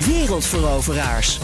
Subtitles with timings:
[0.00, 1.40] Wereldveroveraars.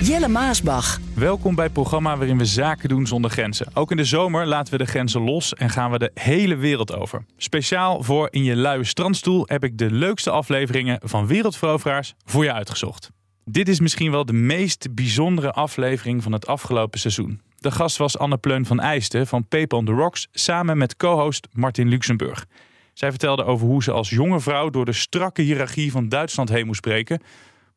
[0.00, 1.00] Jelle Maasbach.
[1.14, 3.66] Welkom bij het programma waarin we zaken doen zonder grenzen.
[3.74, 6.94] Ook in de zomer laten we de grenzen los en gaan we de hele wereld
[6.94, 7.24] over.
[7.36, 12.52] Speciaal voor In je luie strandstoel heb ik de leukste afleveringen van Wereldveroveraars voor je
[12.52, 13.10] uitgezocht.
[13.44, 17.40] Dit is misschien wel de meest bijzondere aflevering van het afgelopen seizoen.
[17.56, 21.48] De gast was Anne Pleun van Eijsten van Paper on the Rocks samen met co-host
[21.52, 22.46] Martin Luxemburg.
[22.94, 26.66] Zij vertelde over hoe ze als jonge vrouw door de strakke hiërarchie van Duitsland heen
[26.66, 27.22] moest breken.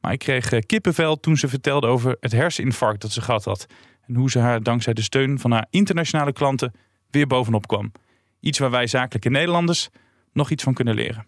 [0.01, 3.65] Maar ik kreeg eh, kippenvel toen ze vertelde over het herseninfarct dat ze gehad had.
[4.07, 6.73] En hoe ze haar dankzij de steun van haar internationale klanten
[7.09, 7.91] weer bovenop kwam.
[8.39, 9.89] Iets waar wij zakelijke Nederlanders
[10.33, 11.25] nog iets van kunnen leren.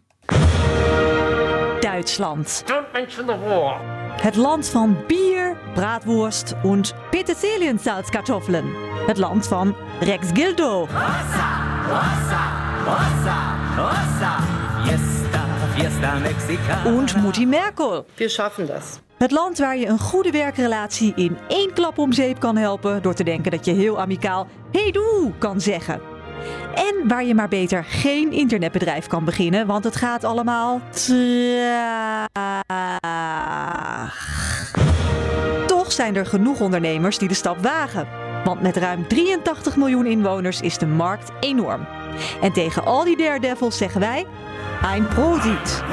[1.80, 2.64] Duitsland.
[4.22, 8.74] Het land van bier, braadworst en peterselien-salzkartoffeln.
[9.08, 10.88] Het land van Rex Gildo.
[16.86, 18.06] En Mutti Merkel.
[18.16, 19.00] Wir schaffen das.
[19.18, 23.14] Het land waar je een goede werkrelatie in één klap om zeep kan helpen door
[23.14, 26.02] te denken dat je heel amicaal hey doe kan zeggen.
[26.76, 32.28] En waar je maar beter geen internetbedrijf kan beginnen, want het gaat allemaal traag.
[35.68, 38.29] Toch zijn er genoeg ondernemers die de stap wagen.
[38.44, 41.88] Want met ruim 83 miljoen inwoners is de markt enorm.
[42.42, 44.26] En tegen al die daredevils zeggen wij:
[44.82, 45.84] Ein Prosit.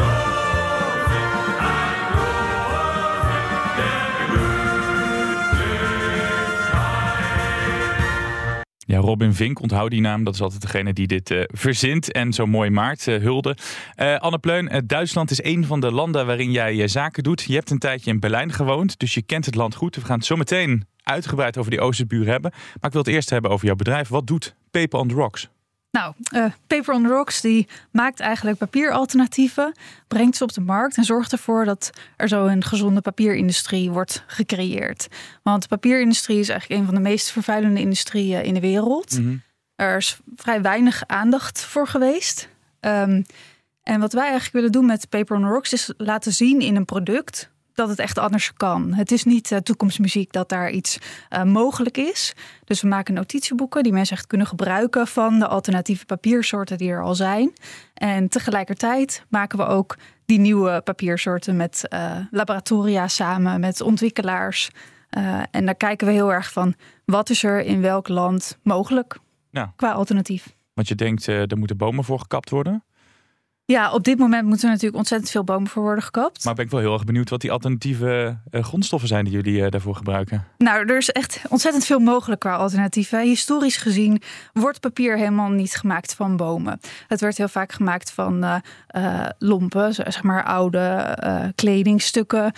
[8.86, 10.24] Ja, Robin Vink, onthoud die naam.
[10.24, 13.56] Dat is altijd degene die dit uh, verzint en zo mooi maakt, uh, hulde.
[13.96, 17.42] Uh, Anne Pleun, Duitsland is een van de landen waarin jij zaken doet.
[17.42, 19.96] Je hebt een tijdje in Berlijn gewoond, dus je kent het land goed.
[19.96, 22.50] We gaan het zo meteen uitgebreid over die Oosterbuur hebben.
[22.50, 24.08] Maar ik wil het eerst hebben over jouw bedrijf.
[24.08, 25.48] Wat doet Paper on the Rocks?
[25.96, 29.74] Nou, uh, Paper on the Rocks die maakt eigenlijk papieralternatieven,
[30.08, 34.24] brengt ze op de markt en zorgt ervoor dat er zo een gezonde papierindustrie wordt
[34.26, 35.08] gecreëerd.
[35.42, 39.18] Want de papierindustrie is eigenlijk een van de meest vervuilende industrieën in de wereld.
[39.18, 39.42] Mm -hmm.
[39.74, 42.48] Er is vrij weinig aandacht voor geweest.
[42.80, 43.24] Um,
[43.82, 46.76] en wat wij eigenlijk willen doen met Paper on the Rocks is laten zien in
[46.76, 48.94] een product dat het echt anders kan.
[48.94, 50.98] Het is niet uh, toekomstmuziek dat daar iets
[51.30, 52.34] uh, mogelijk is.
[52.64, 57.02] Dus we maken notitieboeken die mensen echt kunnen gebruiken van de alternatieve papiersoorten die er
[57.02, 57.52] al zijn.
[57.94, 64.70] En tegelijkertijd maken we ook die nieuwe papiersoorten met uh, laboratoria samen, met ontwikkelaars.
[65.50, 69.18] en daar kijken we heel erg van wat is er in welk land mogelijk
[69.50, 69.72] ja.
[69.76, 70.54] qua alternatief.
[70.74, 72.84] Want je denkt, er moeten bomen voor gekapt worden?
[73.66, 76.44] Ja, op dit moment moeten er natuurlijk ontzettend veel bomen voor worden gekapt.
[76.44, 79.60] Maar ben ik wel heel erg benieuwd wat die alternatieve uh, grondstoffen zijn die jullie
[79.60, 80.44] uh, daarvoor gebruiken.
[80.58, 83.20] Nou, er is echt ontzettend veel mogelijk qua alternatieven.
[83.20, 84.22] Historisch gezien
[84.52, 86.80] wordt papier helemaal niet gemaakt van bomen.
[87.06, 92.52] Het werd heel vaak gemaakt van uh, lompen, zeg maar oude kledingstukken.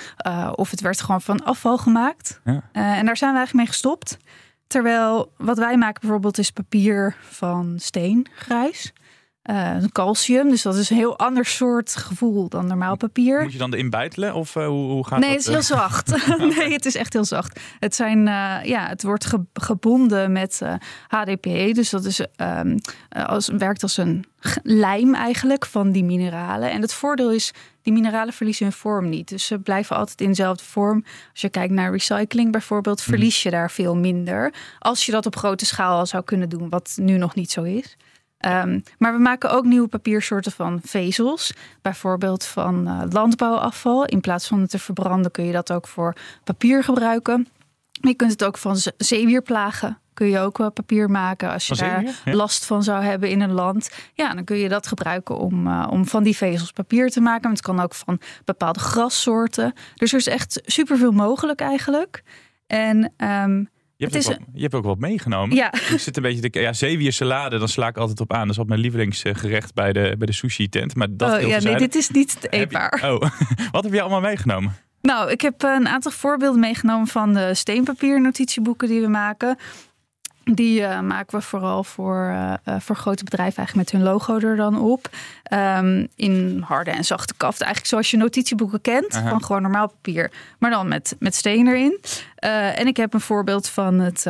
[0.54, 2.41] of het werd gewoon van afval gemaakt.
[2.44, 2.62] Ja.
[2.72, 4.18] en daar zijn we eigenlijk mee gestopt.
[4.66, 8.92] Terwijl wat wij maken bijvoorbeeld is papier van steen, grijs.
[9.50, 13.42] Uh, calcium, dus dat is een heel ander soort gevoel dan normaal papier.
[13.42, 15.38] Moet je dan erin bijtelen of uh, hoe, hoe gaat nee, dat?
[15.38, 16.26] het is heel zacht.
[16.56, 17.60] nee, het is echt heel zacht.
[17.78, 20.62] Het, zijn, uh, ja, het wordt ge gebonden met
[21.09, 22.78] HDPE, dus dat is, um,
[23.10, 24.25] als, werkt als een
[24.62, 26.70] lijm eigenlijk van die mineralen.
[26.70, 29.28] En het voordeel is, die mineralen verliezen hun vorm niet.
[29.28, 31.04] Dus ze blijven altijd in dezelfde vorm.
[31.32, 34.54] Als je kijkt naar recycling bijvoorbeeld, verlies je daar veel minder.
[34.78, 37.62] Als je dat op grote schaal al zou kunnen doen, wat nu nog niet zo
[37.62, 37.97] is.
[38.47, 41.53] Um, maar we maken ook nieuwe papiersoorten van vezels.
[41.82, 44.04] Bijvoorbeeld van uh, landbouwafval.
[44.04, 46.15] In plaats van het te verbranden kun je dat ook voor
[46.45, 47.48] papier gebruiken.
[47.91, 49.98] Je kunt het ook van zeewierplagen.
[50.15, 52.03] Kun je ook wel papier maken als je daar?
[52.03, 52.34] Ja.
[52.34, 53.91] last van zou hebben in een land.
[54.15, 57.42] Ja, dan kun je dat gebruiken om, uh, om van die vezels papier te maken.
[57.42, 59.72] Maar het kan ook van bepaalde grassoorten.
[59.95, 62.22] Dus er is echt superveel mogelijk eigenlijk.
[62.66, 63.68] En um,
[63.98, 65.56] Je hebt, ook wat, je hebt ook wat meegenomen.
[65.56, 68.41] ja, Ik zit een beetje te ja, zeewier salade, dan sla ik altijd op aan.
[68.41, 70.95] Dat is wat mijn lievelingsgerecht bij de, bij de sushi tent.
[70.95, 73.00] Maar dat oh, ja nee, dit is niet Heb je- eetbaar.
[73.04, 73.21] Oh,
[73.72, 74.77] wat heb je allemaal meegenomen?
[75.03, 79.59] Nou, ik heb een aantal voorbeelden meegenomen van de steenpapier notitieboeken die we maken.
[80.54, 84.56] Die uh, maken we vooral voor, uh, voor grote bedrijven eigenlijk met hun logo er
[84.56, 85.09] dan op.
[85.53, 87.60] Um, in harde en zachte kaft.
[87.60, 89.15] Eigenlijk zoals je notitieboeken kent.
[89.15, 89.28] Aha.
[89.28, 90.30] Van gewoon normaal papier.
[90.59, 91.98] Maar dan met, met steen erin.
[92.45, 94.27] Uh, en ik heb een voorbeeld van het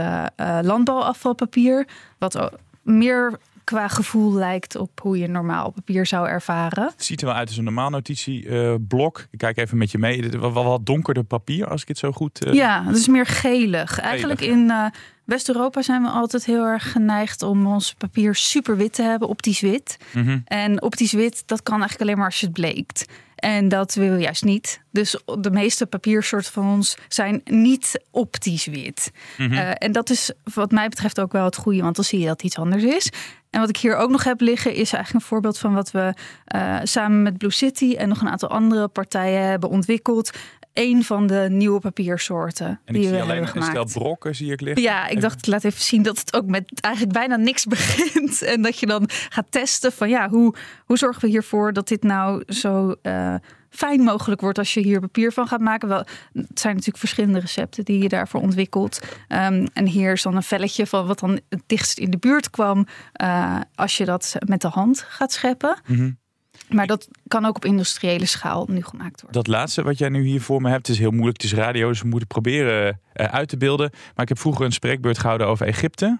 [0.62, 1.86] landbouwafvalpapier.
[2.18, 2.50] Wat
[2.82, 6.84] meer qua gevoel lijkt op hoe je normaal papier zou ervaren.
[6.84, 9.26] Het ziet er wel uit als een normaal notitieblok.
[9.30, 10.30] ik kijk even met je mee.
[10.30, 12.46] Wat, wat donkerder papier, als ik het zo goed...
[12.46, 12.52] Uh...
[12.52, 14.00] Ja, het is meer gelig.
[14.00, 14.84] Eigenlijk in uh,
[15.28, 19.60] West-Europa zijn we altijd heel erg geneigd om ons papier super wit te hebben, optisch
[19.60, 19.96] wit.
[20.12, 20.42] Mm -hmm.
[20.44, 23.04] En optisch wit, dat kan eigenlijk alleen maar als je het bleekt.
[23.34, 24.80] En dat willen we juist niet.
[24.90, 29.10] Dus de meeste papiersoorten van ons zijn niet optisch wit.
[29.36, 29.54] Mm -hmm.
[29.54, 32.26] uh, en dat is wat mij betreft ook wel het goede, want dan zie je
[32.26, 33.10] dat het iets anders is.
[33.50, 36.14] En wat ik hier ook nog heb liggen is eigenlijk een voorbeeld van wat we
[36.54, 40.30] uh, samen met Blue City en nog een aantal andere partijen hebben ontwikkeld.
[40.78, 44.52] Een van de nieuwe papiersoorten en die ik we zie alleen een stel brokken zie
[44.52, 44.82] ik liggen.
[44.82, 48.42] Ja, ik dacht, ik laat even zien dat het ook met eigenlijk bijna niks begint.
[48.42, 50.54] En dat je dan gaat testen van ja, hoe,
[50.84, 53.34] hoe zorgen we hiervoor dat dit nou zo uh,
[53.70, 55.88] fijn mogelijk wordt als je hier papier van gaat maken.
[55.88, 59.00] Wel, het zijn natuurlijk verschillende recepten die je daarvoor ontwikkelt.
[59.28, 62.50] Um, en hier is dan een velletje van wat dan het dichtst in de buurt
[62.50, 62.86] kwam
[63.22, 65.80] uh, als je dat met de hand gaat scheppen.
[65.86, 66.18] Mm -hmm.
[66.68, 69.42] Maar dat kan ook op industriële schaal nu gemaakt worden.
[69.42, 71.42] Dat laatste wat jij nu hier voor me hebt is heel moeilijk.
[71.42, 73.90] Het is radio, dus we moeten proberen uh, uit te beelden.
[73.92, 76.18] Maar ik heb vroeger een spreekbeurt gehouden over Egypte.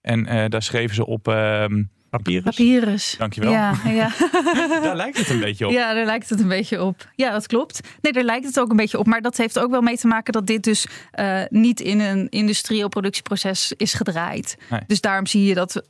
[0.00, 1.28] En uh, daar schreven ze op...
[1.28, 1.64] Uh,
[2.10, 2.42] Papyrus?
[2.42, 3.14] Papyrus.
[3.18, 3.50] Dankjewel.
[3.50, 4.10] Ja, ja.
[4.82, 5.72] daar lijkt het een beetje op.
[5.72, 7.08] Ja, daar lijkt het een beetje op.
[7.14, 7.80] Ja, dat klopt.
[8.00, 9.06] Nee, daar lijkt het ook een beetje op.
[9.06, 12.28] Maar dat heeft ook wel mee te maken dat dit dus uh, niet in een
[12.28, 14.56] industrieel productieproces is gedraaid.
[14.70, 14.80] Nee.
[14.86, 15.82] Dus daarom zie je dat uh,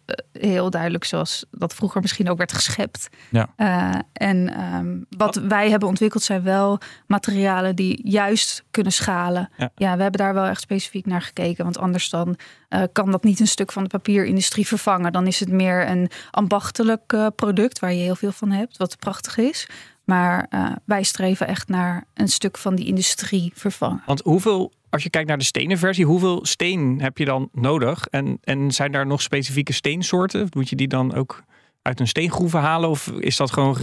[0.43, 3.09] heel duidelijk zoals dat vroeger misschien ook werd geschept.
[3.31, 3.49] Ja.
[3.56, 9.50] Uh, en um, wat wij hebben ontwikkeld zijn wel materialen die juist kunnen schalen.
[9.56, 9.71] Ja.
[9.75, 11.64] ja, we hebben daar wel echt specifiek naar gekeken.
[11.64, 12.37] Want anders dan
[12.70, 15.12] uh, kan dat niet een stuk van de papierindustrie vervangen.
[15.12, 18.99] Dan is het meer een ambachtelijk uh, product waar je heel veel van hebt, wat
[18.99, 19.69] prachtig is.
[20.05, 24.03] Maar uh, wij streven echt naar een stuk van die industrie vervangen.
[24.06, 28.06] Want hoeveel, als je kijkt naar de stenen versie, hoeveel steen heb je dan nodig?
[28.06, 30.47] En, en zijn daar nog specifieke steensoorten?
[30.50, 31.43] Moet je die dan ook
[31.88, 33.76] uit een steengroeven halen of is dat gewoon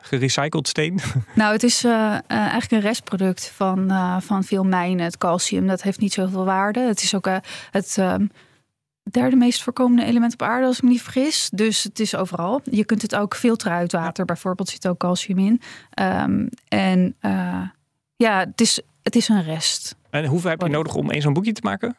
[0.00, 1.00] gerecycled steen?
[1.34, 5.04] Nou, het is uh, uh, eigenlijk een restproduct van, uh, van veel mijnen.
[5.04, 6.80] Het calcium, dat heeft niet zoveel waarde.
[6.80, 7.28] Het is ook
[7.70, 8.30] het um,
[9.10, 11.50] derde meest voorkomende element op aarde, als ik me niet vergis.
[11.54, 12.60] Dus het is overal.
[12.64, 14.24] Je kunt het ook filteren uit water.
[14.24, 15.60] Bijvoorbeeld zit ook calcium in.
[16.02, 17.16] Um, en
[18.16, 19.96] ja, het is, het is een rest.
[20.10, 21.96] En hoeveel heb je nodig om één zo'n boekje te maken?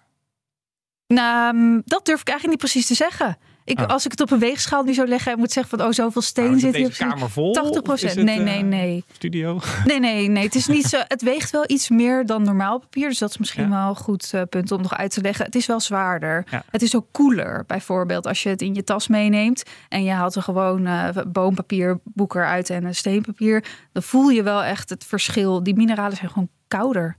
[1.07, 3.37] Nou, dat durf ik eigenlijk niet precies te zeggen.
[3.69, 3.85] Ik, Oh.
[3.87, 6.21] Als ik het op een weegschaal nu zou leggen en moet zeggen van oh zoveel
[6.21, 7.15] steen Nou, is zit het hier deze precies.
[7.19, 7.53] kamer vol?
[7.53, 8.15] 80 Of is procent.
[8.15, 9.03] het, Nee, eh, nee, nee.
[9.11, 9.59] Studio?
[9.85, 10.43] Nee, nee, nee.
[10.43, 10.99] Het is niet zo.
[11.07, 13.09] Het weegt wel iets meer dan normaal papier.
[13.09, 13.69] Dus dat is misschien Ja.
[13.69, 15.45] wel een goed uh, punt om nog uit te leggen.
[15.45, 16.45] Het is wel zwaarder.
[16.51, 16.63] Ja.
[16.69, 17.63] Het is ook koeler.
[17.67, 21.99] Bijvoorbeeld als je het in je tas meeneemt en je haalt er gewoon uh, boompapier,
[22.03, 23.63] boek eruit en een steenpapier.
[23.91, 25.63] Dan voel je wel echt het verschil.
[25.63, 27.17] Die mineralen zijn gewoon kouder.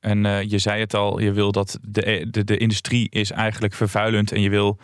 [0.00, 3.74] En uh, je zei het al, je wil dat de, de, de industrie is eigenlijk
[3.74, 4.32] vervuilend.
[4.32, 4.78] En je wil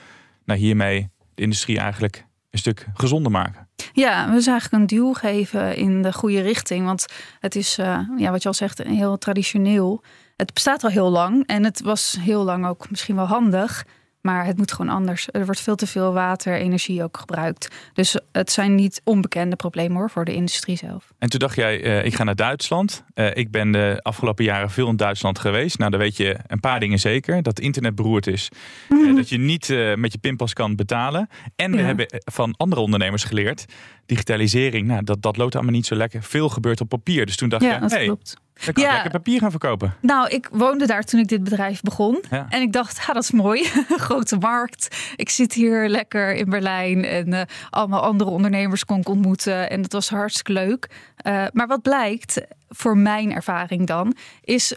[0.52, 3.69] nou, hiermee de industrie eigenlijk een stuk gezonder maken.
[3.93, 6.84] Ja, we zijn eigenlijk een duw geven in de goede richting.
[6.84, 7.06] Want
[7.40, 10.02] het is, uh, ja, wat je al zegt, heel traditioneel.
[10.37, 13.84] Het bestaat al heel lang en het was heel lang ook misschien wel handig.
[14.23, 15.29] Maar het moet gewoon anders.
[15.31, 17.69] Er wordt veel te veel water, energie ook gebruikt.
[17.93, 21.13] Dus het zijn niet onbekende problemen hoor voor de industrie zelf.
[21.19, 23.05] En toen dacht jij, uh, ik ga naar Duitsland.
[23.15, 25.79] Uh, ik ben de afgelopen jaren veel in Duitsland geweest.
[25.79, 27.43] Nou, dan weet je een paar dingen zeker.
[27.43, 28.49] Dat internet beroerd is.
[28.88, 29.09] Mm -hmm.
[29.09, 31.29] uh, dat je niet met je pinpas kan betalen.
[31.57, 31.85] En we ja.
[31.85, 33.64] hebben van andere ondernemers geleerd.
[34.12, 36.23] Digitalisering, nou, dat, dat loopt allemaal niet zo lekker.
[36.23, 37.26] Veel gebeurt op papier.
[37.26, 38.37] Dus toen dacht ja, je, dat hey, klopt.
[38.64, 38.92] Dan kan ja.
[38.92, 39.95] lekker papier gaan verkopen.
[40.00, 42.23] Nou, ik woonde daar toen ik dit bedrijf begon.
[42.31, 42.47] Ja.
[42.49, 43.64] En ik dacht, ah, dat is mooi.
[44.09, 45.12] Grote markt.
[45.16, 47.04] Ik zit hier lekker in Berlijn.
[47.04, 47.40] En uh,
[47.71, 49.71] allemaal andere ondernemers kon ik ontmoeten.
[49.71, 50.90] En dat was hartstikke leuk.
[51.26, 54.76] Uh, maar wat blijkt, voor mijn ervaring dan, is...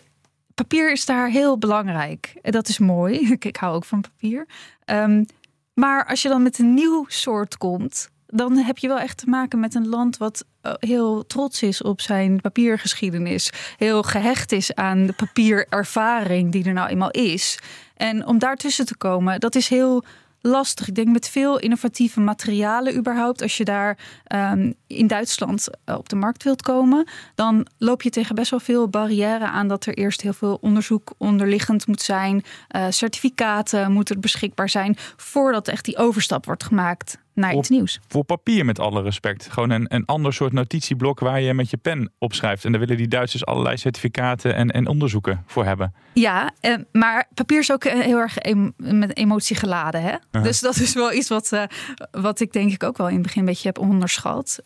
[0.54, 2.34] Papier is daar heel belangrijk.
[2.42, 3.30] En dat is mooi.
[3.40, 4.46] ik hou ook van papier.
[4.86, 5.26] Um,
[5.74, 9.30] maar als je dan met een nieuw soort komt dan heb je wel echt te
[9.30, 13.52] maken met een land wat uh, heel trots is op zijn papiergeschiedenis.
[13.78, 17.60] Heel gehecht is aan de papierervaring die er nou eenmaal is.
[17.96, 20.04] En om daartussen te komen, dat is heel
[20.46, 20.88] lastig.
[20.88, 23.42] Ik denk met veel innovatieve materialen überhaupt.
[23.42, 23.98] Als je daar
[24.34, 28.60] um, in Duitsland uh, op de markt wilt komen, dan loop je tegen best wel
[28.60, 32.44] veel barrière aan dat er eerst heel veel onderzoek onderliggend moet zijn.
[32.76, 38.00] Uh, certificaten moeten beschikbaar zijn voordat echt die overstap wordt gemaakt naar Op- iets nieuws.
[38.08, 39.48] Voor papier met alle respect.
[39.52, 42.66] Gewoon een, een ander soort notitieblok waar je met je pen opschrijft.
[42.66, 45.94] En daar willen die Duitsers allerlei certificaten en, en onderzoeken voor hebben.
[46.14, 50.02] Ja, eh, maar papier is ook eh, heel erg em- met emotie geladen.
[50.02, 50.42] Hè?
[50.42, 51.64] Dus dat is wel iets wat, eh,
[52.12, 54.60] wat ik denk ik ook wel in het begin een beetje heb onderschat.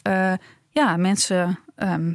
[0.72, 2.14] Ja, mensen ehm,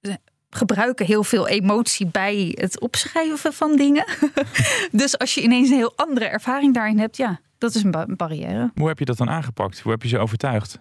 [0.00, 0.14] eh,
[0.50, 4.04] gebruiken heel veel emotie bij het opschrijven van dingen.
[4.92, 8.04] dus als je ineens een heel andere ervaring daarin hebt, ja, dat is een, ba-
[8.08, 8.70] een barrière.
[8.74, 9.80] Hoe heb je dat dan aangepakt?
[9.80, 10.78] Hoe heb je ze overtuigd?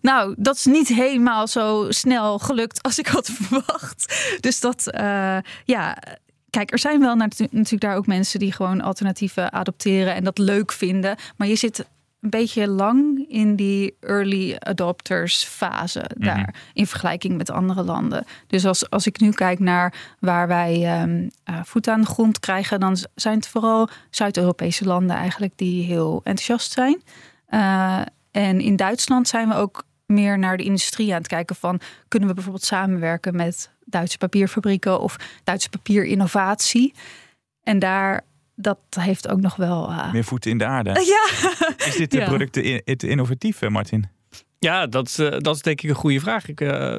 [0.00, 4.36] Nou, dat is niet helemaal zo snel gelukt als ik had verwacht.
[4.40, 5.96] Dus dat, eh, ja.
[6.50, 10.38] Kijk, er zijn wel natu- natuurlijk daar ook mensen die gewoon alternatieven adopteren en dat
[10.38, 11.16] leuk vinden.
[11.36, 11.86] Maar je zit
[12.20, 18.24] een beetje lang in die early adopters fase daar in vergelijking met andere landen.
[18.46, 22.38] Dus als, als ik nu kijk naar waar wij ehm, eh, voet aan de grond
[22.38, 27.02] krijgen, dan zijn het vooral Zuid-Europese landen eigenlijk die heel enthousiast zijn.
[27.46, 31.80] Eh, en in Duitsland zijn we ook meer naar de industrie aan het kijken van
[32.08, 36.94] kunnen we bijvoorbeeld samenwerken met Duitse papierfabrieken of Duitse papierinnovatie.
[37.62, 38.24] En daar
[38.60, 39.88] dat heeft ook nog wel.
[39.88, 40.90] eh, Meer voeten in de aarde.
[41.14, 41.26] ja,
[41.86, 42.24] Is dit de Ja.
[42.26, 44.06] product te, in- te innovatief, eh, Martin?
[44.58, 46.48] Ja, dat, is, eh, dat is denk ik een goede vraag.
[46.48, 46.98] Ik, eh,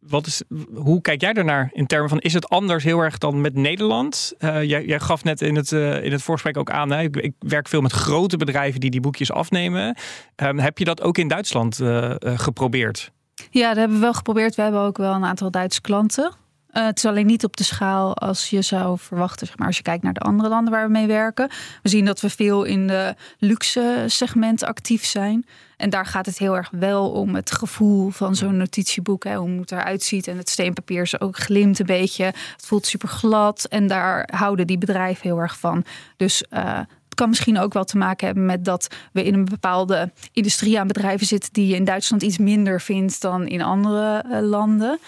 [0.00, 0.42] wat is,
[0.74, 4.32] hoe kijk jij daarnaar in termen van, is het anders heel erg dan met Nederland?
[4.38, 7.00] Eh, jij, jij gaf net in het, eh, in het voorgesprek ook aan, hè?
[7.02, 9.96] Ik, ik werk veel met grote bedrijven die die boekjes afnemen.
[10.36, 11.80] Ehm, heb je dat ook in Duitsland
[12.20, 13.12] geprobeerd?
[13.50, 14.54] Ja, dat hebben we wel geprobeerd.
[14.54, 16.32] We hebben ook wel een aantal Duitse klanten.
[16.76, 19.76] Eh, het is alleen niet op de schaal als je zou verwachten, zeg maar, als
[19.76, 21.48] je kijkt naar de andere landen waar we mee werken.
[21.82, 25.46] We zien dat we veel in de luxe segment actief zijn.
[25.76, 29.24] En daar gaat het heel erg wel om het gevoel van zo'n notitieboek.
[29.24, 30.26] Hè, hoe het eruit ziet.
[30.28, 32.24] En het steenpapier is ook glimt een beetje.
[32.24, 33.64] Het voelt super glad.
[33.64, 35.84] En daar houden die bedrijven heel erg van.
[36.16, 39.44] Dus eh, het kan misschien ook wel te maken hebben met dat we in een
[39.44, 44.24] bepaalde industrie aan bedrijven zitten die je in Duitsland iets minder vindt dan in andere
[44.30, 44.98] eh, landen.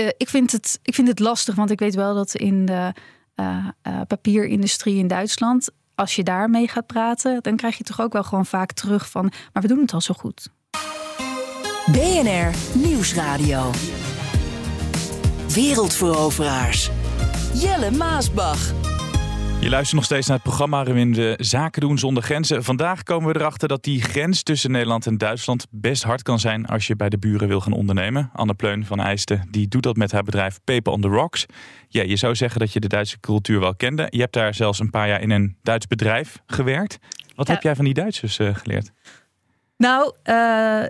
[0.00, 2.92] Eh, ik, vind het, ik vind het lastig, want ik weet wel dat in de
[3.34, 8.12] eh, eh, papierindustrie in Duitsland, als je daarmee gaat praten, dan krijg je toch ook
[8.12, 10.48] wel gewoon vaak terug van, maar we doen het al zo goed.
[11.86, 13.70] BNR Nieuwsradio.
[15.54, 16.90] Wereldveroveraars.
[17.54, 18.79] Jelle Maasbach.
[19.60, 22.64] Je luistert nog steeds naar het programma waarin we zaken doen zonder grenzen.
[22.64, 26.66] Vandaag komen we erachter dat die grens tussen Nederland en Duitsland best hard kan zijn
[26.66, 28.30] als je bij de buren wil gaan ondernemen.
[28.32, 31.46] Anne Pleun van IJsten die doet dat met haar bedrijf Paper on the Rocks.
[31.88, 34.06] Ja, je zou zeggen dat je de Duitse cultuur wel kende.
[34.10, 36.98] Je hebt daar zelfs een paar jaar in een Duits bedrijf gewerkt.
[37.34, 37.52] Wat Ja.
[37.54, 38.90] heb jij van die Duitsers eh, geleerd?
[39.80, 40.34] Nou, eh,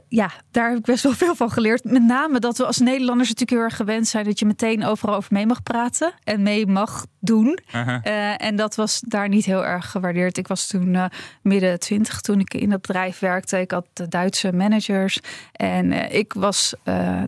[0.08, 1.84] ja, daar heb ik best wel veel van geleerd.
[1.84, 5.14] Met name dat we als Nederlanders natuurlijk heel erg gewend zijn dat je meteen overal
[5.14, 7.58] over mee mag praten en mee mag doen.
[7.72, 10.38] Eh, en dat was daar niet heel erg gewaardeerd.
[10.38, 11.04] Ik was toen eh,
[11.42, 13.60] midden twintig toen ik in dat bedrijf werkte.
[13.60, 15.20] Ik had de Duitse managers.
[15.52, 16.74] En ik was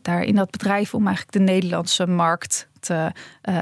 [0.02, 3.12] daar in dat bedrijf om eigenlijk de Nederlandse markt te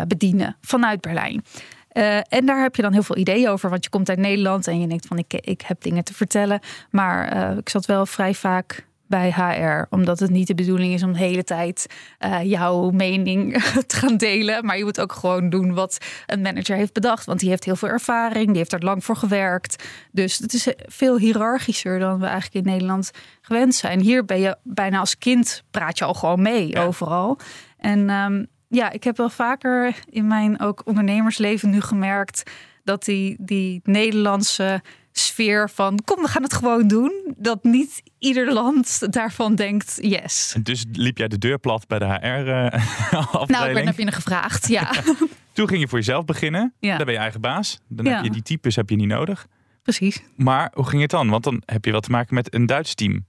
[0.06, 1.42] bedienen vanuit Berlijn.
[1.90, 3.70] Eh, en daar heb je dan heel veel ideeën over.
[3.70, 6.60] Want je komt uit Nederland en je denkt van ik, ik heb dingen te vertellen.
[6.90, 9.94] Maar eh, ik zat wel vrij vaak bij HR.
[9.94, 11.86] Omdat het niet de bedoeling is om de hele tijd
[12.18, 14.64] eh, jouw mening te gaan delen.
[14.64, 17.24] Maar je moet ook gewoon doen wat een manager heeft bedacht.
[17.24, 19.84] Want die heeft heel veel ervaring, die heeft er lang voor gewerkt.
[20.12, 24.00] Dus het is veel hiërarchischer dan we eigenlijk in Nederland gewend zijn.
[24.00, 27.38] Hier ben je bijna als kind, praat je al gewoon mee overal.
[27.78, 32.50] En ehm, ja, ik heb wel vaker in mijn ook ondernemersleven nu gemerkt...
[32.84, 37.34] dat die, die Nederlandse sfeer van kom, we gaan het gewoon doen.
[37.36, 40.56] Dat niet ieder land daarvan denkt yes.
[40.62, 43.48] Dus liep jij de deur plat bij de HR-afdeling.
[43.50, 44.90] Nou, ik ben naar binnen gevraagd, ja.
[45.52, 46.74] Toen ging je voor jezelf beginnen.
[46.80, 46.96] Ja.
[46.96, 47.80] Dan ben je eigen baas.
[47.88, 48.14] Dan Ja.
[48.14, 49.46] heb je die types heb je niet nodig.
[49.82, 50.22] Precies.
[50.36, 51.28] Maar hoe ging het dan?
[51.28, 53.26] Want dan heb je wat te maken met een Duits team.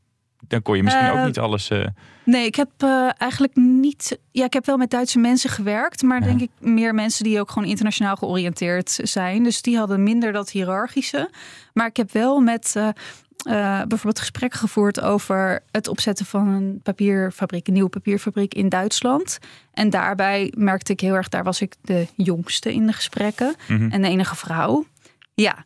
[0.48, 1.70] Dan kon je misschien Eh, ook niet alles.
[1.70, 1.86] eh,
[2.26, 4.20] Nee, ik heb eh, eigenlijk niet.
[4.32, 6.26] Ja, ik heb wel met Duitse mensen gewerkt, maar Ja.
[6.26, 9.44] denk ik meer mensen die ook gewoon internationaal georiënteerd zijn.
[9.44, 11.30] Dus die hadden minder dat hiërarchische.
[11.74, 12.94] Maar ik heb wel met eh, eh,
[13.78, 19.38] bijvoorbeeld gesprek gevoerd over het opzetten van een papierfabriek, een nieuwe papierfabriek in Duitsland.
[19.74, 23.92] En daarbij merkte ik heel erg, daar was ik de jongste in de gesprekken mhm.
[23.92, 24.86] en de enige vrouw.
[25.34, 25.66] Ja,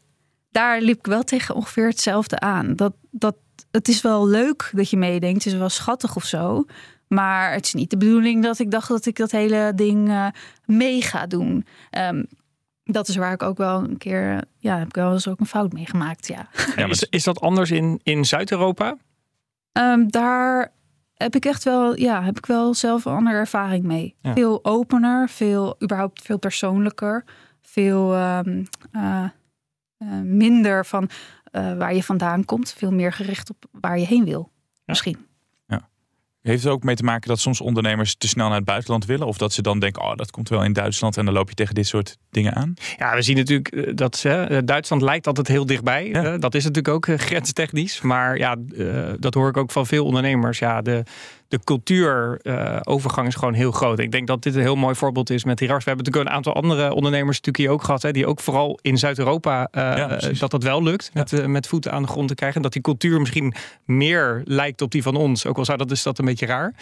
[0.51, 2.75] daar liep ik wel tegen ongeveer hetzelfde aan.
[2.75, 3.35] Dat, dat,
[3.71, 6.65] het is wel leuk dat je meedenkt, het is wel schattig of zo.
[7.07, 10.27] Maar het is niet de bedoeling dat ik dacht dat ik dat hele ding eh,
[10.65, 11.65] mee ga doen.
[11.89, 12.23] Ehm,
[12.83, 15.45] dat is waar ik ook wel een keer, ja, heb ik wel eens ook een
[15.45, 16.27] fout meegemaakt.
[16.27, 16.49] Ja.
[16.75, 18.97] Ja, maar is, is dat anders in, in Zuid-Europa?
[19.71, 20.71] Ehm, daar
[21.13, 24.15] heb ik echt wel, ja, heb ik wel zelf een andere ervaring mee.
[24.21, 24.33] Ja.
[24.33, 27.23] Veel opener, veel, überhaupt veel persoonlijker,
[27.61, 29.23] veel ehm, eh,
[29.97, 31.09] eh, minder van
[31.55, 32.73] eh, waar je vandaan komt.
[32.77, 34.51] Veel meer gericht op waar je heen wil.
[34.85, 35.17] Misschien.
[36.45, 39.27] Heeft het ook mee te maken dat soms ondernemers te snel naar het buitenland willen?
[39.27, 41.55] Of dat ze dan denken, oh, dat komt wel in Duitsland en dan loop je
[41.55, 42.73] tegen dit soort dingen aan?
[42.97, 46.07] Ja, we zien natuurlijk eh, dat uh, Duitsland lijkt altijd heel dichtbij.
[46.07, 46.33] Ja.
[46.33, 48.01] Uh, dat is natuurlijk ook uh, grenstechnisch.
[48.01, 50.59] Maar ja, uh, dat hoor ik ook van veel ondernemers.
[50.59, 51.03] Ja, de,
[51.47, 53.99] de cultuurovergang is gewoon heel groot.
[53.99, 55.83] Ik denk dat dit een heel mooi voorbeeld is met Hirars.
[55.83, 58.01] We hebben natuurlijk een aantal andere ondernemers natuurlijk hier ook gehad.
[58.01, 61.11] Hè, die ook vooral in Zuid-Europa ja, dat dat wel lukt.
[61.13, 62.57] Met, met voeten aan de grond te krijgen.
[62.57, 63.53] En dat die cultuur misschien
[63.85, 65.45] meer lijkt op die van ons.
[65.45, 66.73] Ook al zou dat, is dat een beetje raar.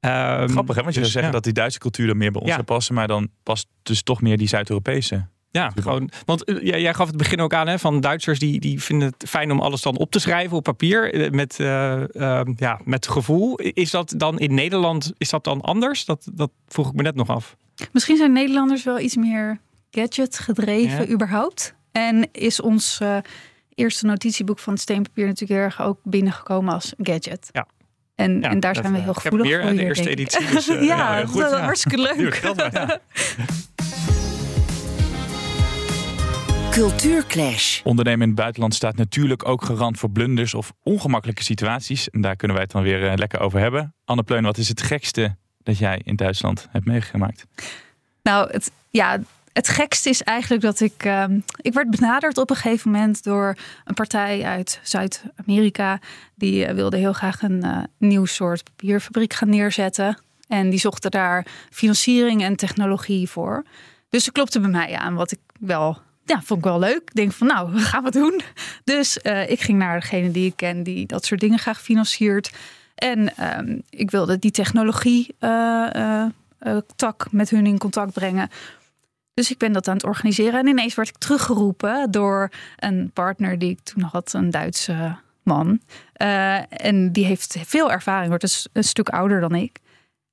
[0.00, 2.40] Um, Grappig hè, want je dus, zou zeggen dat die Duitse cultuur er meer bij
[2.40, 2.94] ons zou passen.
[2.94, 5.26] Maar dan past dus toch meer die Zuid-Europese.
[5.52, 6.10] Ja, gewoon.
[6.24, 9.28] Want uh, jij gaf het begin ook aan hè, van Duitsers die, die vinden het
[9.28, 13.56] fijn om alles dan op te schrijven op papier met, uh, uh, ja, met gevoel.
[13.56, 16.04] Is dat dan in Nederland is dat dan anders?
[16.04, 17.56] Dat, dat vroeg ik me net nog af.
[17.92, 21.12] Misschien zijn Nederlanders wel iets meer gadget gedreven ja.
[21.12, 21.74] überhaupt.
[21.92, 23.16] En is ons eh,
[23.74, 27.48] eerste notitieboek van het steenpapier natuurlijk heel erg ook binnengekomen als gadget.
[27.52, 27.66] Ja.
[28.14, 29.70] En, ja, en daar zijn we heel gevoelig meer voor.
[29.70, 30.46] de eerste editie.
[30.50, 32.34] Dus, ja, ja, heel goed, dat hartstikke leuk.
[32.56, 33.00] Ja.
[36.72, 37.82] Cultuurclash.
[37.82, 42.10] Ondernemen in het buitenland staat natuurlijk ook garant voor blunders of ongemakkelijke situaties.
[42.10, 43.94] En daar kunnen wij het dan weer uh, lekker over hebben.
[44.04, 47.46] Anne Pleun, wat is het gekste dat jij in Duitsland hebt meegemaakt?
[48.22, 49.20] Nou, het, ja,
[49.52, 51.04] het gekste is eigenlijk dat ik.
[51.04, 51.24] Uh,
[51.56, 55.98] ik werd benaderd op een gegeven moment door een partij uit Zuid-Amerika.
[56.34, 60.18] Die uh, wilde heel graag een uh, nieuw soort papierfabriek gaan neerzetten.
[60.48, 63.64] En die zochten daar financiering en technologie voor.
[64.08, 65.98] Dus ze klopte bij mij aan, wat ik wel.
[66.24, 67.00] Ja, vond ik wel leuk.
[67.00, 68.40] Ik denk van, nou, we gaan wat doen.
[68.84, 72.52] Dus uh, ik ging naar degene die ik ken, die dat soort dingen graag financiert.
[72.94, 76.26] En uh, ik wilde die technologie uh,
[76.96, 78.50] tak met hun in contact brengen.
[79.34, 80.60] Dus ik ben dat aan het organiseren.
[80.60, 85.80] En ineens werd ik teruggeroepen door een partner die ik toen had, een Duitse man.
[86.68, 89.78] En die heeft veel ervaring, wordt dus een stuk ouder dan ik.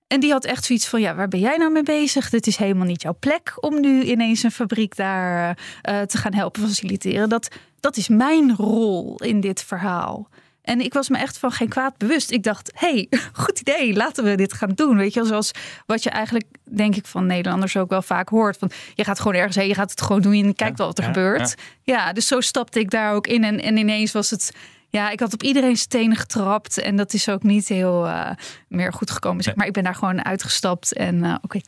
[0.10, 2.30] En die had echt zoiets van: ja, waar ben jij nou mee bezig?
[2.30, 5.58] Dit is helemaal niet jouw plek om nu ineens een fabriek daar
[5.89, 7.30] uh, te gaan helpen faciliteren.
[7.30, 7.48] Dat,
[7.80, 10.30] dat is mijn rol in dit verhaal.
[10.62, 12.32] En ik was me echt van geen kwaad bewust.
[12.32, 13.08] Ik dacht, hey,
[13.44, 14.98] goed idee, laten we dit gaan doen.
[14.98, 15.51] Weet je, zoals
[15.86, 18.58] wat je eigenlijk, denk ik, van Nederlanders ook wel vaak hoort.
[18.58, 20.86] Van, je gaat gewoon ergens heen, je gaat het gewoon doen en je kijkt ja,
[20.86, 21.55] wat er ja, gebeurt.
[21.83, 21.96] Ja.
[21.96, 22.14] ja.
[22.14, 23.44] dus zo stapte ik daar ook in.
[23.44, 24.51] En, en ineens was het,
[24.90, 26.78] ja, ik had op iedereen stenen getrapt.
[26.78, 28.30] En dat is ook niet heel uh,
[28.68, 29.44] meer goed gekomen.
[29.44, 31.40] Zeg maar ik ben daar gewoon uitgestapt en uh, oké.
[31.44, 31.64] Okay,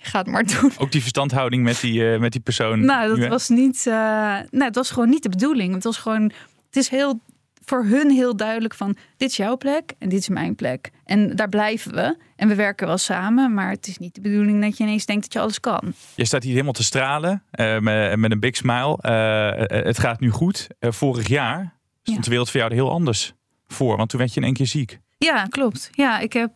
[0.00, 0.72] Ga het maar doen.
[0.78, 2.84] Ook die verstandhouding met die, uh, met die persoon.
[2.84, 3.84] Nou, dat was niet.
[3.84, 5.74] Nou, het was gewoon niet de bedoeling.
[5.74, 6.22] Het was gewoon.
[6.66, 7.20] Het is heel
[7.64, 10.90] voor hun heel duidelijk van dit is jouw plek en dit is mijn plek.
[11.04, 12.16] En daar blijven we.
[12.36, 15.22] En we werken wel samen, maar het is niet de bedoeling dat je ineens denkt
[15.22, 15.92] dat je alles kan.
[16.14, 18.98] Je staat hier helemaal te stralen uh, met, met, een big smile.
[19.02, 20.68] Uh, het gaat nu goed.
[20.80, 21.73] Uh, vorig jaar
[22.10, 23.32] stond de wereld voor jou er heel anders
[23.66, 24.98] voor, want toen werd je in één keer ziek.
[25.18, 25.90] Ja, klopt.
[25.92, 26.52] Ja, ik heb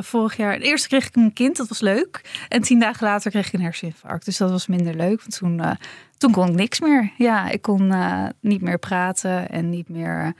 [0.00, 0.58] vorig jaar.
[0.58, 2.20] Eerst kreeg ik een kind, dat was leuk.
[2.48, 4.24] En tien dagen later kreeg ik een herseninfarct.
[4.24, 5.20] Dus dat was minder leuk.
[5.20, 5.76] Want toen
[6.18, 7.12] toen kon ik niks meer.
[7.18, 10.34] Ja, ik kon uh, niet meer praten en niet meer,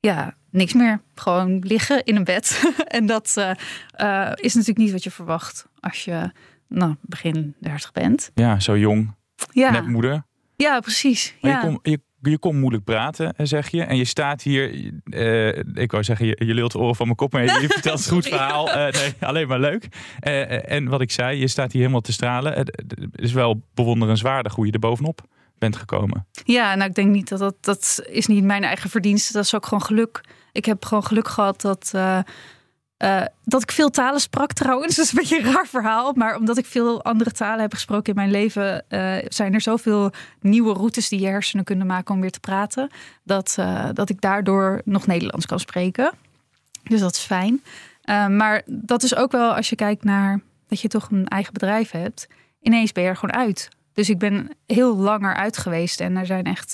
[0.00, 1.02] ja, niks meer.
[1.14, 2.72] Gewoon liggen in een bed.
[2.86, 3.26] en dat
[4.34, 6.32] is natuurlijk niet wat je verwacht als je,
[6.68, 8.30] nou, begin 30 bent.
[8.34, 9.14] Ja, zo jong.
[9.52, 9.70] Ja.
[9.70, 10.22] Net moeder.
[10.56, 11.34] Ja, precies.
[11.40, 11.60] Maar ja.
[11.60, 13.82] Je, kon, je, je kon moeilijk praten, zeg je.
[13.82, 17.16] En je staat hier, uh, ik wou zeggen, je, je lult de oren van mijn
[17.16, 18.68] kop, maar je, je vertelt een goed verhaal.
[18.68, 19.88] Uh, nee, alleen maar leuk.
[20.26, 22.52] Uh, en wat ik zei, je staat hier helemaal te stralen.
[22.52, 25.20] Het is wel bewonderenswaardig hoe je er bovenop
[25.58, 26.26] bent gekomen.
[26.44, 29.32] Ja, nou ik denk niet dat dat, dat is niet mijn eigen verdienste.
[29.32, 30.20] Dat is ook gewoon geluk.
[30.52, 31.92] Ik heb gewoon geluk gehad dat...
[33.02, 34.94] Uh, dat ik veel talen sprak trouwens.
[34.96, 36.12] Dat is een beetje een raar verhaal.
[36.14, 38.84] Maar omdat ik veel andere talen heb gesproken in mijn leven...
[38.88, 40.10] Uh, zijn er zoveel
[40.40, 42.90] nieuwe routes die je hersenen kunnen maken om weer te praten.
[43.22, 46.12] Dat, uh, dat ik daardoor nog Nederlands kan spreken.
[46.82, 47.62] Dus dat is fijn.
[48.36, 51.90] maar dat is ook wel als je kijkt naar dat je toch een eigen bedrijf
[51.90, 52.28] hebt.
[52.60, 53.68] Ineens ben je er gewoon uit.
[53.92, 56.00] Dus ik ben heel langer uit geweest.
[56.00, 56.72] En er zijn echt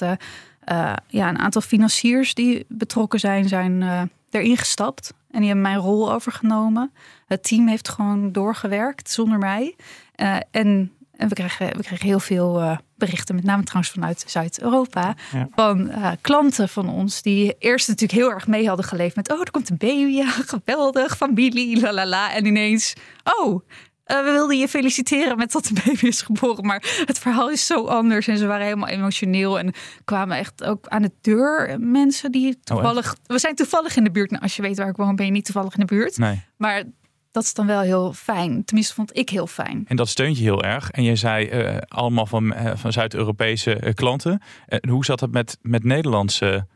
[1.09, 3.83] ja, een aantal financiers die betrokken zijn, zijn
[4.31, 5.13] erin gestapt.
[5.31, 6.93] En die hebben mijn rol overgenomen.
[7.27, 9.77] Het team heeft gewoon doorgewerkt zonder mij.
[10.17, 14.25] Uh, en, en we, kregen, we kregen heel veel uh, berichten, met name trouwens vanuit
[14.27, 15.49] Zuid-Europa, ja.
[15.55, 19.41] van uh, klanten van ons die eerst natuurlijk heel erg mee hadden geleefd met, oh,
[19.41, 22.35] er komt een baby, ja, geweldig, familie, la la la.
[22.35, 23.63] En ineens, oh,
[24.11, 26.67] uh, we wilden je feliciteren met dat de baby is geboren.
[26.67, 28.29] Maar het verhaal is zo anders.
[28.29, 29.59] En ze waren helemaal emotioneel.
[29.59, 29.73] En
[30.05, 33.13] kwamen echt ook aan de deur mensen die toevallig...
[33.13, 34.31] Oh, we zijn toevallig in de buurt.
[34.31, 36.19] Nou, als je weet waar ik woon, ben je niet toevallig in de buurt.
[36.19, 36.43] Nee.
[36.57, 36.83] Maar
[37.31, 38.65] dat is dan wel heel fijn.
[38.65, 39.85] Tenminste, vond ik heel fijn.
[39.89, 40.91] En dat steunt je heel erg.
[40.91, 44.43] En je zei uh, allemaal van, uh, van Zuid-Europese klanten.
[44.89, 46.67] hoe zat het met, met Nederlandse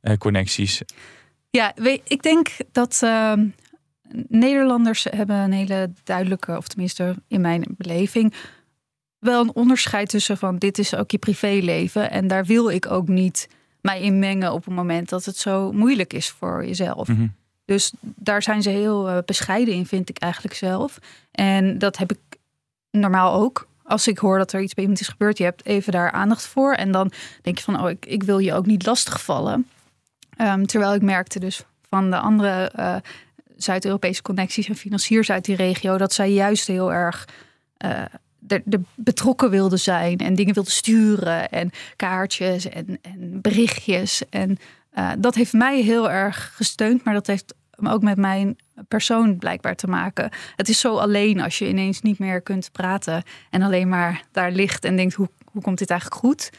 [0.00, 0.82] eh, connecties?
[1.50, 3.46] Ja, weet, ik denk dat ehm,
[4.28, 8.34] Nederlanders hebben een hele duidelijke, of tenminste in mijn beleving,
[9.18, 13.08] wel een onderscheid tussen van dit is ook je privéleven en daar wil ik ook
[13.08, 13.48] niet
[13.80, 17.08] mij in mengen op het moment dat het zo moeilijk is voor jezelf.
[17.08, 17.26] Mhm.
[17.64, 20.98] Dus daar zijn ze heel eh, bescheiden in, vind ik eigenlijk zelf.
[21.30, 22.18] En dat heb ik
[22.90, 23.68] normaal ook.
[23.82, 26.46] Als ik hoor dat er iets bij iemand is gebeurd, je hebt even daar aandacht
[26.46, 26.72] voor.
[26.72, 29.68] En dan denk je van, oh, ik, ik wil je ook niet lastigvallen.
[30.36, 32.96] Ehm, terwijl ik merkte dus van de andere eh,
[33.56, 37.28] Zuid-Europese connecties en financiers uit die regio, dat zij juist heel erg
[37.76, 38.04] eh,
[38.38, 44.22] de, de betrokken wilden zijn en dingen wilden sturen en kaartjes en, en berichtjes.
[44.30, 44.58] En
[44.90, 48.56] eh, dat heeft mij heel erg gesteund, maar dat heeft ook met mijn
[48.88, 50.30] persoon blijkbaar te maken.
[50.56, 54.50] Het is zo alleen als je ineens niet meer kunt praten en alleen maar daar
[54.50, 56.50] ligt en denkt hoe, hoe komt dit eigenlijk goed?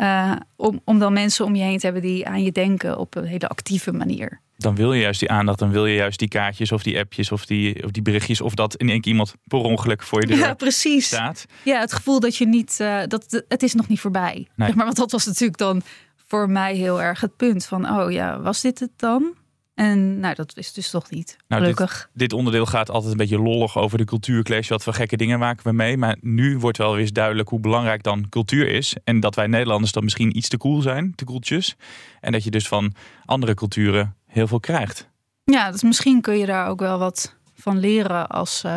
[0.00, 3.14] Uh, om, om dan mensen om je heen te hebben die aan je denken op
[3.14, 4.40] een hele actieve manier.
[4.56, 7.32] Dan wil je juist die aandacht, dan wil je juist die kaartjes of die appjes
[7.32, 8.40] of die, of die berichtjes.
[8.40, 11.06] Of dat in één keer iemand per ongeluk voor je deur ja, precies.
[11.06, 11.46] staat.
[11.64, 14.48] Ja, het gevoel dat je niet, uh, dat het is nog niet voorbij.
[14.54, 14.68] Nee.
[14.68, 15.82] Zeg maar, want dat was natuurlijk dan
[16.26, 19.34] voor mij heel erg het punt van, oh ja, was dit het dan?
[19.78, 21.36] En nou, dat is dus toch niet.
[21.48, 22.10] Nou, Gelukkig.
[22.12, 24.68] Dit onderdeel gaat altijd een beetje lollig over de cultuurclash.
[24.68, 25.96] Wat voor gekke dingen maken we mee.
[25.96, 28.96] Maar nu wordt wel weer eens duidelijk hoe belangrijk dan cultuur is.
[29.04, 31.76] En dat wij Nederlanders dan misschien iets te cool zijn, te koeltjes.
[32.20, 32.92] En dat je dus van
[33.24, 35.08] andere culturen heel veel krijgt.
[35.44, 38.76] Ja, dus misschien kun je daar ook wel wat van leren als uh,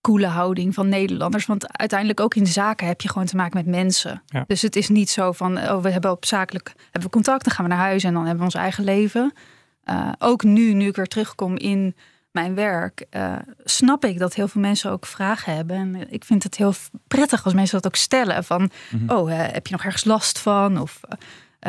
[0.00, 1.46] coole houding van Nederlanders.
[1.46, 4.22] Want uiteindelijk ook in zaken heb je gewoon te maken met mensen.
[4.26, 4.44] Ja.
[4.46, 7.54] Dus het is niet zo van, oh, we hebben op zakelijk hebben we contact, dan
[7.54, 9.32] gaan we naar huis en dan hebben we ons eigen leven.
[9.90, 11.96] Uh, ook nu, nu ik weer terugkom in
[12.30, 15.76] mijn werk, uh, snap ik dat heel veel mensen ook vragen hebben.
[15.76, 16.74] En ik vind het heel
[17.06, 18.44] prettig als mensen dat ook stellen.
[18.44, 19.16] Van, mm -hmm.
[19.16, 20.80] oh, uh, heb je nog ergens last van?
[20.80, 21.00] Of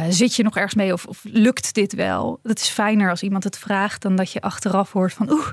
[0.09, 0.93] zit je nog ergens mee?
[0.93, 2.39] Of, of, lukt dit wel?
[2.43, 5.47] Dat is fijner als iemand het vraagt dan dat je achteraf hoort van, oeh,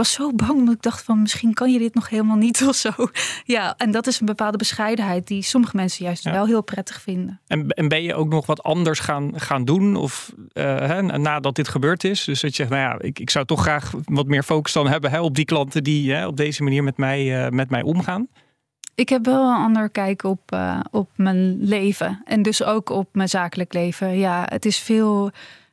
[0.00, 2.74] was zo bang dat ik dacht van, misschien kan je dit nog helemaal niet of
[2.74, 2.90] zo.
[3.44, 6.32] Ja, en dat is een bepaalde bescheidenheid die sommige mensen juist ja.
[6.32, 7.40] wel heel prettig vinden.
[7.46, 11.54] En, en, ben je ook nog wat anders gaan, gaan doen of uh, hè, nadat
[11.54, 12.24] dit gebeurd is?
[12.24, 14.88] Dus dat je zegt, nou ja, ik, ik zou toch graag wat meer focus dan
[14.88, 17.82] hebben hè, op die klanten die hè, op deze manier met mij, uh, met mij
[17.82, 18.28] omgaan.
[18.94, 22.22] Ik heb wel een ander kijk op, uh, op mijn leven.
[22.24, 24.18] En dus ook op mijn zakelijk leven.
[24.18, 25.30] Ja, het is veel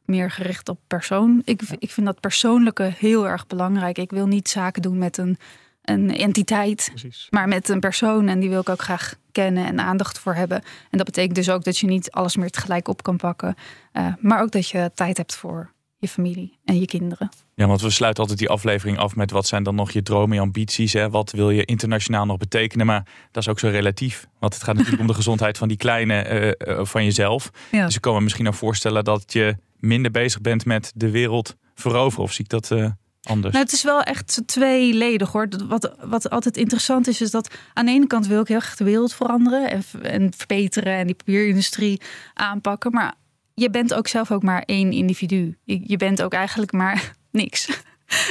[0.07, 1.41] meer gericht op persoon.
[1.45, 3.97] Ik, ik vind dat persoonlijke heel erg belangrijk.
[3.97, 5.37] Ik wil niet zaken doen met een,
[5.81, 7.27] een entiteit, Precies.
[7.29, 8.27] maar met een persoon.
[8.27, 10.57] En die wil ik ook graag kennen en aandacht voor hebben.
[10.89, 13.55] En dat betekent dus ook dat je niet alles meer tegelijk op kan pakken.
[13.93, 17.29] Uh, maar ook dat je tijd hebt voor je familie en je kinderen.
[17.55, 20.35] Ja, want we sluiten altijd die aflevering af met wat zijn dan nog je dromen,
[20.35, 20.93] je ambities.
[20.93, 21.09] Hè?
[21.09, 22.85] Wat wil je internationaal nog betekenen?
[22.85, 24.27] Maar dat is ook zo relatief.
[24.39, 27.49] Want het gaat natuurlijk om de gezondheid van die kleine uh, uh, van jezelf.
[27.71, 27.85] Ja.
[27.85, 31.55] Dus ik kan me misschien nog voorstellen dat je minder bezig bent met de wereld
[31.75, 32.23] veroveren.
[32.23, 32.89] Of zie ik dat uh,
[33.23, 33.53] anders?
[33.53, 35.47] Nou, het is wel echt tweeledig hoor.
[35.67, 38.75] Wat, wat altijd interessant is, is dat aan de ene kant wil ik heel graag
[38.75, 42.01] de wereld veranderen en, en verbeteren en die papierindustrie
[42.33, 42.91] aanpakken.
[42.91, 43.15] Maar
[43.53, 45.57] je bent ook zelf ook maar één individu.
[45.63, 47.69] Je, bent ook eigenlijk maar niks.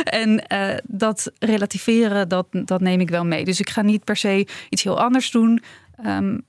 [0.04, 3.44] En uh, dat relativeren, dat, dat neem ik wel mee.
[3.44, 5.62] Dus ik ga niet per se iets heel anders doen.
[6.06, 6.46] Um,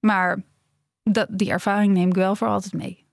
[0.00, 0.42] maar
[1.02, 3.06] dat, die ervaring neem ik wel voor altijd mee.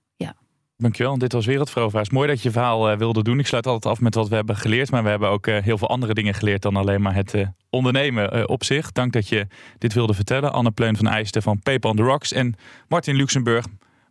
[0.82, 1.18] Dankjewel.
[1.18, 2.10] Dit was Wereldveroveraars.
[2.10, 3.38] Mooi dat je je verhaal uh, wilde doen.
[3.38, 4.90] Ik sluit altijd af met wat we hebben geleerd.
[4.90, 7.34] Maar we hebben ook uh, heel veel andere dingen geleerd dan alleen maar het
[7.70, 8.92] ondernemen op zich.
[8.92, 9.46] Dank dat je
[9.78, 10.52] dit wilde vertellen.
[10.52, 12.32] Anne Pleun van IJsten van Paper on the Rocks.
[12.32, 12.54] En
[12.88, 13.64] Martin Luxemburg,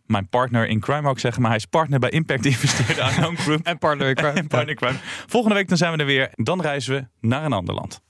[0.06, 3.36] mijn partner in crime ook zeggen, maar hij is partner bij Impact Investeerder aan Home
[3.36, 3.66] Group.
[3.66, 4.32] en partner in crime.
[4.40, 4.98] en partner in crime.
[5.26, 6.30] Volgende week dan zijn we er weer.
[6.34, 8.00] Dan reizen we naar een ander land.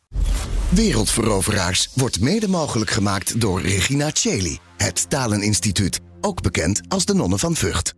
[0.68, 7.38] Wereldveroveraars wordt mede mogelijk gemaakt door Regina Cheli, het Taleninstituut, ook bekend als de Nonnen
[7.38, 7.97] van Vught.